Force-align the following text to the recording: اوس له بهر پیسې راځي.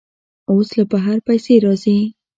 اوس 0.51 0.69
له 0.77 0.83
بهر 0.91 1.17
پیسې 1.27 1.53
راځي. 1.65 1.99